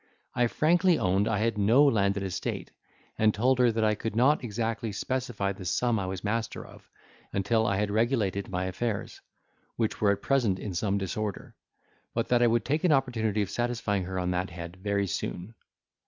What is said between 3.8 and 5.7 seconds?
I could not exactly specify the